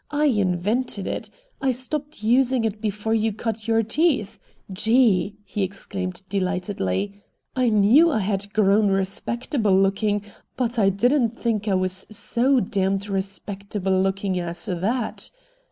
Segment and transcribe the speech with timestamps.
[0.09, 1.29] I invented it.
[1.61, 4.39] I stopped using it before you cut your teeth.
[4.73, 7.21] Gee!" he exclaimed delightedly.
[7.55, 10.23] "I knew I had grown respectable looking,
[10.57, 15.29] but I didn't think I was so damned respectable looking as that!"